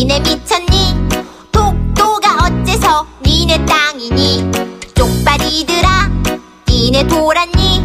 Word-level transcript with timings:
니네 0.00 0.18
미쳤니? 0.20 0.94
독도가 1.52 2.46
어째서 2.46 3.06
니네 3.22 3.66
땅이니? 3.66 4.50
쪽발이들아, 4.94 6.08
니네 6.66 7.06
돌았니? 7.06 7.84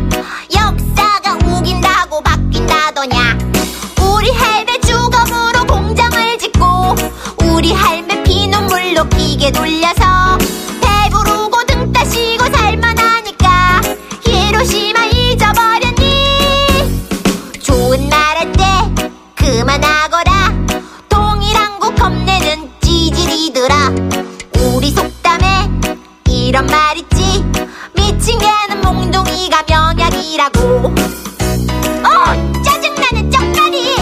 역사가 0.55 1.37
우긴다고 1.43 2.21
바뀐다더냐? 2.21 3.37
우리 4.01 4.31
할배 4.31 4.79
주검으로 4.79 5.65
공장을 5.67 6.37
짓고, 6.37 6.95
우리 7.43 7.73
할배 7.73 8.23
피눈물로 8.23 9.09
기계 9.09 9.51
돌려서 9.51 10.04
이런 26.55 26.67
말 26.67 26.97
있지. 26.97 27.43
미친 27.95 28.39
개는 28.39 28.79
몽둥이가 28.81 29.65
명약이라고. 29.67 30.95
어 32.01 32.61
짜증나는 32.63 33.29
쩍다리. 33.29 33.95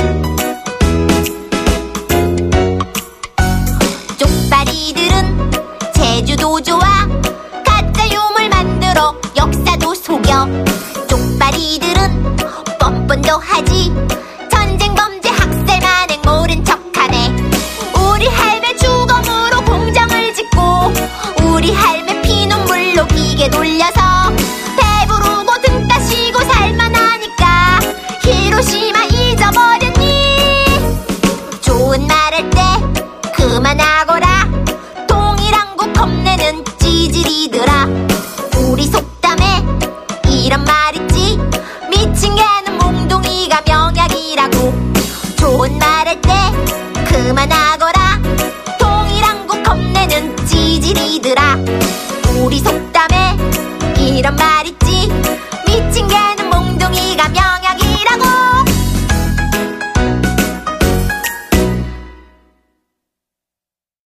쪽다리들은 4.19 5.51
제주도 5.95 6.61
좋아. 6.61 7.07
가짜 7.65 8.07
유물 8.07 8.49
만들어 8.49 9.15
역사도 9.35 9.95
속여. 9.95 10.47
쪽다리들은 11.07 12.35
뻔뻔도 12.79 13.31
하지. 13.39 13.91
전쟁 14.51 14.93
범죄 14.93 15.29
학살 15.29 15.79
만행 15.81 16.21
모른 16.23 16.63
척하네. 16.63 17.35
우리 17.97 18.27
할매 18.27 18.75
주검으로 18.75 19.61
공장을 19.65 20.35
짓고 20.35 20.93
우리 21.45 21.73
할 21.73 22.02
기계 23.43 23.49
돌려서 23.49 23.99
배부르고 24.77 25.61
등 25.63 25.87
따시고 25.87 26.39
살만하니까 26.39 27.79
히로시마 28.21 29.03
잊어버렸니 29.03 30.65
좋은 31.59 32.07
말 32.07 32.33
할 32.33 32.49
때 32.49 32.61
그만하거라. 33.35 34.49
동일한국 35.07 35.91
겁내는 35.93 36.63
찌질이들아. 36.79 37.87
우리 38.59 38.85
속담에 38.85 39.65
이런 40.29 40.63
말 40.63 40.95
있지? 40.95 41.37
미친 41.89 42.33
개는 42.35 42.77
몽둥이가 42.77 43.63
명약이라고. 43.67 44.73
좋은 45.37 45.77
말 45.79 46.07
할 46.07 46.21
때 46.21 46.31
그만하거라. 47.05 48.21
동일한국 48.79 49.63
겁내는 49.63 50.37
찌질이들아 50.45 51.57
이런 54.23 54.33
말. 54.37 54.52